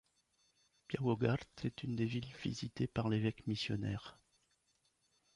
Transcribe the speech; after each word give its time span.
Białogard 0.89 1.43
est 1.63 1.83
une 1.83 1.95
des 1.95 2.05
villes 2.07 2.33
visitées 2.41 2.87
par 2.87 3.07
l’évêque 3.07 3.45
missionnaire. 3.45 4.17